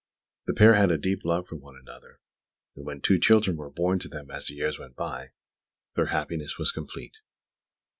[0.47, 2.21] The pair had a deep love for one another;
[2.75, 5.33] and when two children were born to them as the years went by,
[5.95, 7.17] their happiness was complete.